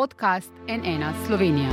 [0.00, 1.68] podcast NN Slovenija.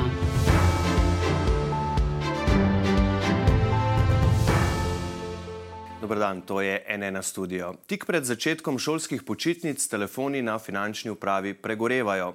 [6.02, 7.74] Dobar dan, to je NN studio.
[7.86, 12.34] Tik pred začetkom šolskih počitnic telefoni na finančni upravi pregorevajo.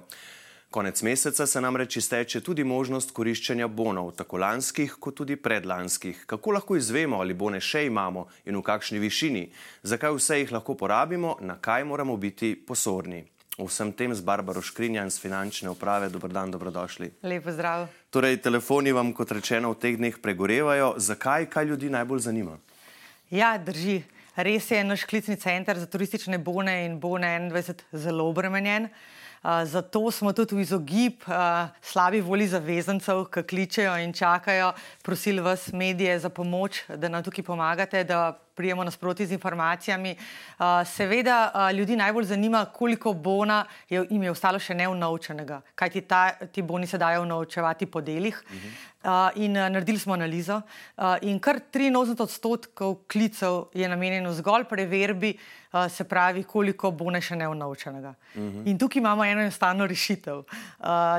[0.69, 6.23] Konec meseca se namreč izteče tudi možnost koriščenja bonov, tako lanskih kot tudi predlanskih.
[6.25, 9.51] Kako lahko izvemo, ali bone še imamo in v kakšni višini,
[9.83, 12.55] zakaj vse jih lahko porabimo, na kaj moramo biti
[13.53, 16.09] Vsem tem z Barbaro Škrinjan z finančne uprave.
[16.09, 17.11] Dobr dan, dobrodošli.
[17.21, 17.85] Lepo zdrav.
[18.09, 20.97] Torej, telefoni vam, kot rečeno, v teh dneh pregorevajo.
[20.97, 22.57] Zakaj, kaj ljudi najbolj zanima?
[23.29, 24.01] Ja, drži.
[24.33, 28.89] Res je naš klicni center za turistične bone in bone 21 zelo obremenjen.
[29.43, 31.21] Zato smo tudi v izogib
[31.83, 34.71] slabi volji zavezancev, ki kličejo in čakajo,
[35.03, 40.15] prosili vas, medije, za pomoč, da nam tukaj pomagate, da prijemo nasproti z informacijami.
[40.85, 46.61] Seveda, ljudi najbolj zanima, koliko bona je, jim je ostalo še neunovčenega, kajti ta, ti
[46.61, 48.43] boni se dajo unovčevati po delih.
[49.35, 50.61] In naredili smo analizo,
[51.21, 55.33] in kar 83 odstotkov klicev je namenjeno zgolj preverbi,
[55.89, 58.13] se pravi, koliko bone še neunovčenega.
[58.69, 60.43] In tukaj imamo eno enostavno rešitev.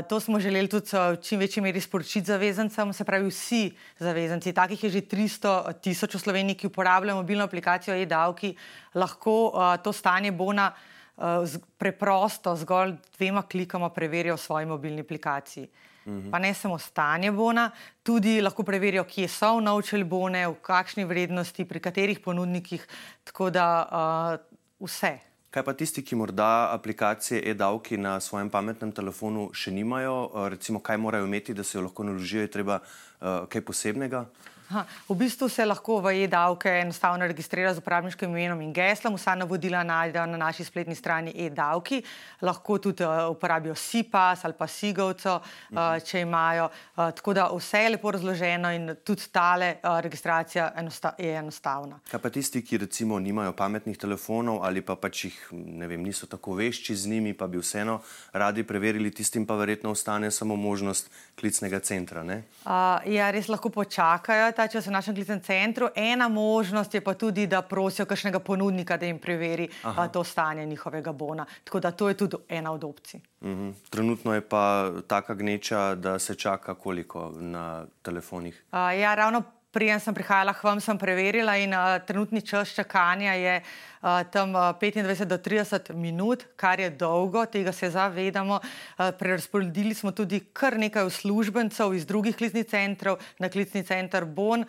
[0.09, 3.65] To smo želeli tudi v čim večji meri sporočiti zavezancem, se pravi, vsi
[3.99, 8.53] zavezanci, takih je že 300 tisoč v Sloveniji, ki uporabljajo mobilno aplikacijo e-davki,
[8.95, 15.01] lahko uh, to stanje bona uh, z, preprosto, zgolj dvema klikama preverijo v svoji mobilni
[15.01, 15.69] aplikaciji.
[16.05, 16.29] Uhum.
[16.31, 17.71] Pa ne samo stanje bona,
[18.05, 22.85] tudi lahko preverijo, kje so naučili bone, v kakšni vrednosti, pri katerih ponudnikih,
[23.25, 25.17] tako da uh, vse.
[25.55, 30.99] Kaj pa tisti, ki morda aplikacije e-davki na svojem pametnem telefonu še nimajo, recimo, kaj
[30.99, 34.27] morajo imeti, da se jo lahko naložijo, je treba uh, kaj posebnega?
[34.71, 39.19] Aha, v bistvu se lahko v e-davke enostavno registrira z uporabniškim imenom in geslom.
[39.19, 42.01] Vsa navodila najdejo na naši spletni strani e-davki.
[42.41, 46.71] Lahko tudi uh, uporabijo SIPAS ali pa SIGOVCO, uh, če imajo.
[46.97, 52.01] Uh, tako da vse je lepo razloženo in tudi tale uh, registracija enosta je enostavna.
[52.11, 56.57] Kaj pa tisti, ki recimo nimajo pametnih telefonov ali pa pač jih vem, niso tako
[56.57, 58.01] vešči z njimi, pa bi vseeno
[58.33, 62.25] radi preverili, tistim pa verjetno ostane samo možnost klicnega centra?
[62.25, 65.89] Uh, ja, res lahko počakajo ta čas v našem klicnem centru.
[65.95, 70.67] Ena možnost je pa tudi, da prosijo kakšnega ponudnika, da jim preveri a, to stanje
[70.67, 71.47] njihovega bona.
[71.65, 73.21] Tako da to je tudi ena od opcij.
[73.41, 73.75] Uhum.
[73.91, 78.65] Trenutno je pa taka gneča, da se čaka koliko na telefonih.
[78.71, 79.43] A, ja, ravno
[79.75, 84.71] Prijem sem prihajala, hvam sem preverila in uh, trenutni čas čakanja je uh, tam uh,
[84.79, 88.61] 25 do 30 minut, kar je dolgo, tega se zavedamo.
[88.63, 94.63] Uh, Prerasporedili smo tudi kar nekaj uslužbencev iz drugih klicnih centrov na klicni center Bon.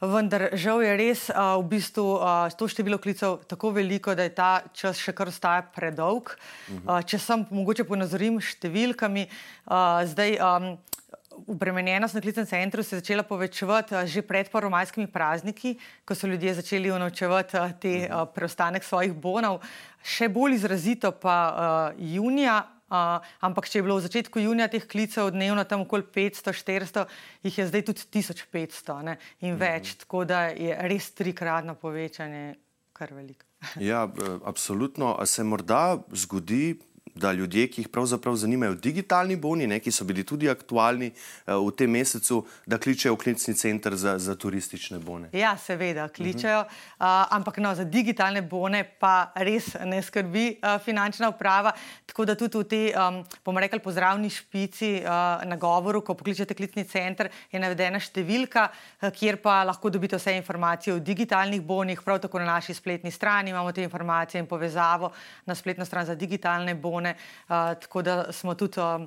[0.00, 4.36] Vendar žal je res uh, v bistvu uh, to število klicev tako veliko, da je
[4.36, 6.36] ta čas še kar ostaja predolg.
[6.84, 10.36] Uh, če sem mogoče ponazorim številkami, uh, zdaj.
[10.36, 10.72] Um,
[11.46, 16.54] Obremenjenost na klicnem centru se je začela povečevati že pred prvomajskimi prazniki, ko so ljudje
[16.54, 19.60] začeli unovčevati te uh, preostanek svojih bonov,
[20.02, 22.62] še bolj izrazito pa uh, junija.
[22.90, 27.04] Uh, ampak, če je bilo v začetku junija teh klicev dnevno tam okoli 500-400,
[27.46, 29.14] jih je zdaj tudi 1500 ne,
[29.46, 30.00] in več, mhm.
[30.02, 32.58] tako da je res trikratno povečanje,
[32.90, 33.46] kar veliko.
[33.90, 34.08] ja,
[34.44, 35.14] absolutno.
[35.18, 36.80] A se morda zgodi,
[37.14, 41.56] da ljudje, ki jih pravzaprav zanimajo digitalni boni, ne, ki so bili tudi aktualni uh,
[41.66, 45.30] v tem mesecu, da kličejo v klicni center za, za turistične bone.
[45.32, 47.24] Ja, seveda, kličejo, uh -huh.
[47.26, 51.72] uh, ampak no, za digitalne bone pa res ne skrbi uh, finančna uprava.
[52.06, 55.08] Tako da tudi v tej, um, bomo rekli, pozdravni špici uh,
[55.48, 58.68] na govoru, ko pokličete klicni center, je navedena številka,
[59.02, 62.02] uh, kjer pa lahko dobite vse informacije o digitalnih bonih.
[62.02, 65.12] Prav tako na naši spletni strani imamo te informacije in povezavo
[65.46, 67.14] na spletno stran za digitalne bone milijone,
[67.48, 69.06] uh, tako da smo tudi uh,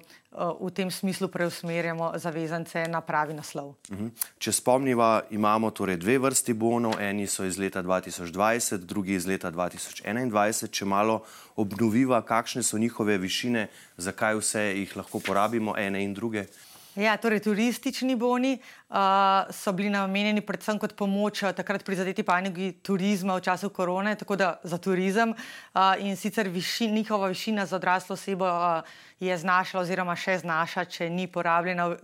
[0.62, 3.68] v tem smislu preusmerjamo zavezance na pravi naslov.
[3.68, 4.06] Uh mhm.
[4.06, 4.12] -huh.
[4.38, 9.52] Če spomniva, imamo torej dve vrsti bonov, eni so iz leta 2020, drugi iz leta
[9.52, 10.72] 2021.
[10.72, 11.24] Če malo
[11.56, 13.68] obnoviva, kakšne so njihove višine,
[13.98, 16.46] zakaj vse jih lahko porabimo, ene in druge.
[16.96, 18.52] Ja, torej, turistični boni
[18.90, 18.98] uh,
[19.50, 24.50] so bili namenjeni predvsem kot pomoč takrat prizadeti panogi turizma v času korone, tako da
[24.64, 25.34] za turizem.
[25.34, 28.86] Uh, in sicer višin, njihova višina za odraslo osebo uh,
[29.20, 31.98] je znašala, oziroma še znaša, če ni porabljena, uh,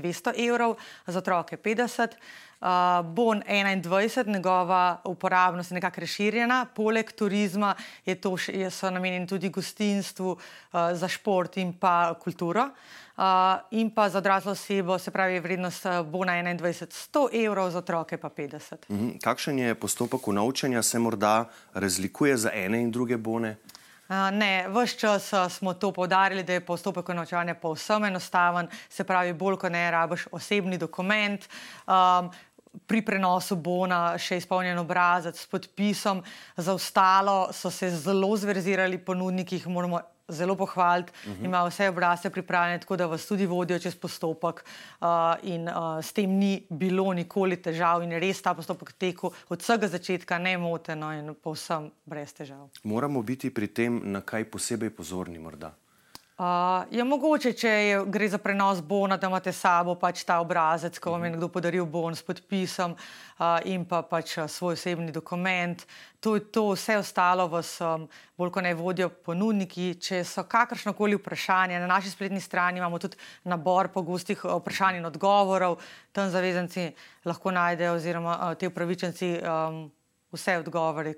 [0.00, 2.16] 200 evrov, za otroke 50.
[2.62, 2.68] Uh,
[3.02, 7.74] bon 21, njegova uporabnost je nekako razširjena, poleg turizma
[8.06, 10.38] je to, je, so namenjeni tudi gostinstvu, uh,
[10.92, 12.62] za šport in pa kulturo.
[12.62, 17.78] Uh, Uh, in pa za odraslo osebo, se pravi, vrednost bona 21, 100 evrov, za
[17.78, 18.88] otroke pa 50.
[18.88, 19.08] Mhm.
[19.22, 21.44] Kakšen je postopek unovčenja, se morda
[21.74, 23.56] razlikuje za ene in druge bone?
[24.32, 29.56] Ne, vse čas smo to povdarjali, da je postopek unovčevanja povsem enostaven, se pravi, bolj
[29.56, 31.48] kot ne rabiš osebni dokument.
[31.86, 32.30] Um,
[32.86, 36.22] Pri prenosu bona še izpolnjen obrazec s podpisom,
[36.56, 40.00] za ostalo so se zelo zverzirali ponudniki, jih moramo
[40.32, 41.44] zelo pohvaliti, uh -huh.
[41.44, 44.64] ima vse obrazce pripravljene, tako da vas tudi vodijo čez postopek.
[45.00, 45.06] Uh,
[45.42, 49.88] in uh, s tem ni bilo nikoli težav, in res ta postopek tekel od vsega
[49.88, 52.68] začetka nemoteno in povsem brez težav.
[52.82, 55.74] Moramo biti pri tem na kaj posebej pozorni, morda.
[56.32, 60.96] Uh, je mogoče, če je, gre za prenos bona, da imate sabo pač ta obrazec,
[60.98, 65.84] ko vam je nekdo podaril bon s podpisom uh, in pa pač svoj osebni dokument.
[66.24, 68.08] To je to, vse ostalo vas um,
[68.40, 69.90] bolj kot ne vodijo ponudniki.
[70.00, 75.82] Če so kakršnokoli vprašanja, na naši spletni strani imamo tudi nabor pogostih vprašanj in odgovorov,
[76.16, 76.88] tam zavezanci
[77.28, 79.84] lahko najdejo oziroma uh, te upravičenci um,
[80.32, 81.12] vse odgovore,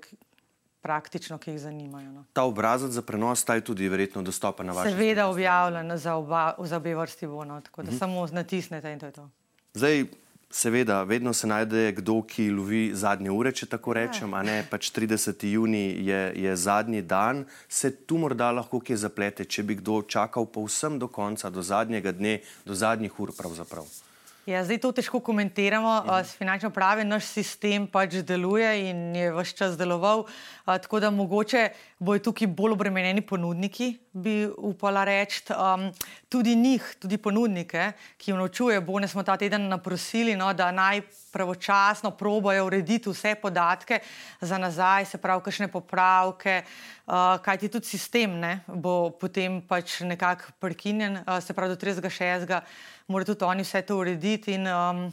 [0.85, 2.11] praktično, ki jih zanimajo.
[2.11, 2.23] No.
[2.33, 5.01] Ta obrazec za prenos je tudi verjetno dostopen na vašem mestu.
[5.01, 7.95] Seveda objavljen za, oba, za obe vrsti bonov, tako da uh mhm.
[7.95, 7.99] -huh.
[7.99, 9.29] samo natisnete in to je to.
[9.73, 10.05] Zdaj,
[10.49, 14.91] seveda, vedno se najde kdo, ki lovi zadnje ure, če tako rečem, a ne pač
[14.91, 15.45] 30.
[15.45, 20.45] juni je, je zadnji dan, se tu morda lahko kje zaplete, če bi kdo čakal
[20.45, 24.04] povsem do konca, do zadnjega dne, do zadnjih ur pravzaprav.
[24.45, 26.03] Ja, zdaj to težko komentiramo.
[26.05, 26.23] Mhm.
[26.23, 30.27] S finančno pravi naš sistem pač deluje in je vse čas deloval.
[30.65, 31.69] Tako da mogoče
[31.99, 35.41] bojo tukaj bolj obremenjeni ponudniki, bi upala reči.
[35.49, 35.89] Um,
[36.29, 41.01] tudi njih, tudi ponudnike, ki vnočuje, bo ne smo ta teden naprosili, no, da naj
[41.31, 43.99] pravočasno probojajo urediti vse podatke
[44.41, 46.61] za nazaj, se pravi, kakšne popravke,
[47.07, 52.61] uh, kajti tudi sistem ne, bo potem pač nekako prekinjen, uh, se pravi, do 36.
[53.07, 54.53] morajo tudi oni vse to urediti.
[54.53, 55.05] In, um,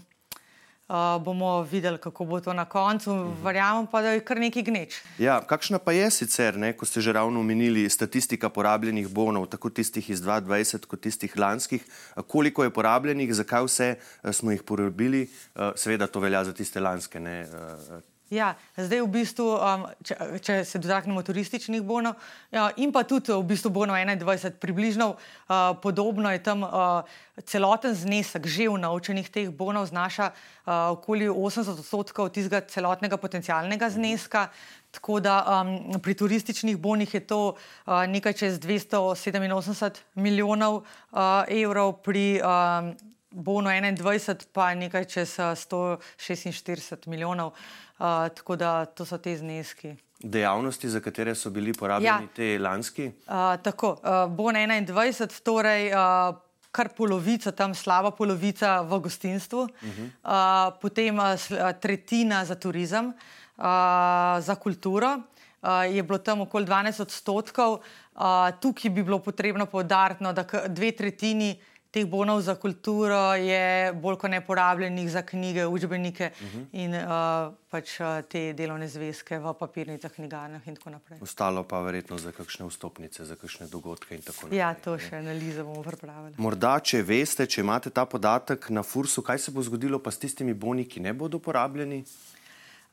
[0.93, 3.15] uh, bomo videli, kako bo to na koncu.
[3.15, 3.45] Mhm.
[3.45, 5.01] Verjamem pa, da je kar nekaj gneč.
[5.19, 9.71] Ja, kakšna pa je sicer, ne, ko ste že ravno omenili, statistika porabljenih bonov, tako
[9.71, 11.85] tistih iz 2020, kot tistih lanskih,
[12.29, 13.95] koliko je porabljenih, zakaj vse
[14.33, 15.29] smo jih porabili,
[15.77, 17.21] seveda to velja za tiste lanske.
[17.21, 17.47] Ne,
[18.33, 22.17] Ja, zdaj v bistvu, um, če, če se dotaknemo turističnih bonov
[22.49, 27.05] ja, in pa tudi v bistvu bonov 21, približno uh, podobno je tam uh,
[27.45, 33.93] celoten znesek že v naučenih teh bonov znaša uh, okoli 80 odstotkov tistega celotnega potencialnega
[33.93, 34.49] zneska.
[34.97, 42.01] Tako da um, pri turističnih bonih je to uh, nekaj čez 287 milijonov uh, evrov,
[42.01, 42.97] pri um,
[43.33, 47.53] bonu 21 pa nekaj čez 146 milijonov.
[47.99, 49.95] Uh, tako da to so te zneski.
[50.19, 52.35] Dejavnosti, za katere so bili porabljeni ja.
[52.37, 53.07] te lanski?
[53.07, 55.93] Uh, tako, uh, bon 21, torej.
[55.95, 56.37] Uh,
[56.73, 60.07] Kar polovica, tam slaba polovica v gostinstvu, uh -huh.
[60.25, 61.27] uh, potem uh,
[61.81, 63.65] tretjina za turizem, uh,
[64.41, 67.73] za kulturo, uh, je bilo tam okoli 12 odstotkov.
[67.73, 68.23] Uh,
[68.61, 73.93] tukaj bi bilo potrebno poudariti, no, da dve tretjini uh, teh bonov za kulturo je
[73.93, 76.59] bolj kot neporabljenih za knjige, učbenike uh mhm.
[76.59, 76.67] -huh.
[76.73, 81.19] in uh, pač uh, te delovne zvezke v papirnicah, knjigarnah in tako naprej.
[81.21, 84.59] Ostalo pa verjetno za kakšne vstopnice, za kakšne dogodke in tako naprej.
[84.59, 86.35] Ja, to še analizo bomo pripravili.
[86.37, 90.19] Morda, če veste, če imate ta podatek na fursu, kaj se bo zgodilo pa s
[90.19, 92.05] tistimi boni, ki ne bodo porabljeni?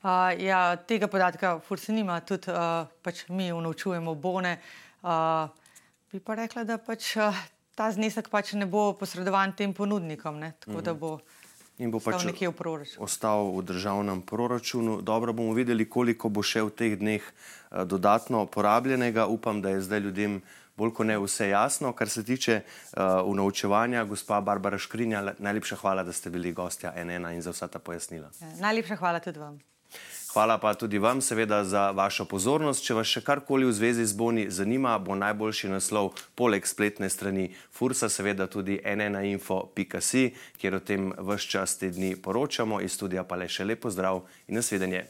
[0.03, 4.59] Uh, ja, tega podatka fursa nima, tudi uh, pač mi unovčujemo bone.
[5.03, 5.47] Uh,
[6.11, 7.15] bi pa rekla, da pač.
[7.15, 10.51] Uh, ta znesek pač ne bo posredovan tem ponudnikom, ne?
[10.59, 11.11] tako da bo.
[11.79, 13.07] In bo pač nekje v proračunu.
[13.07, 14.99] Ostal v državnem proračunu.
[14.99, 19.31] Dobro bomo videli, koliko bo še v teh dneh uh, dodatno porabljenega.
[19.31, 20.41] Upam, da je zdaj ljudem
[20.75, 21.95] bolj kot ne vse jasno.
[21.95, 27.31] Kar se tiče uh, unovčevanja, gospa Barbara Škrinja, najlepša hvala, da ste bili gostja NN
[27.31, 28.27] in za vsa ta pojasnila.
[28.43, 29.63] Ja, najlepša hvala tudi vam.
[30.33, 32.83] Hvala pa tudi vam, seveda, za vašo pozornost.
[32.85, 37.47] Če vas še karkoli v zvezi z boni zanima, bo najboljši naslov poleg spletne strani
[37.73, 40.23] Fursa, seveda tudi nnainfo.si,
[40.61, 42.77] kjer o tem vse čas te dni poročamo.
[42.77, 45.07] Iz studija pa le še lepo zdrav in nasvidenje.